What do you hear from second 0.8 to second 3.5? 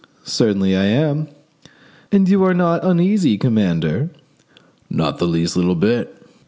am." "And you are not uneasy,